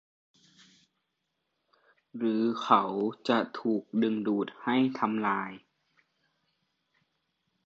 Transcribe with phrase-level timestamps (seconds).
[2.17, 2.83] หรือเขา
[3.29, 5.51] จะถูกดึงดูดให้ทำลาย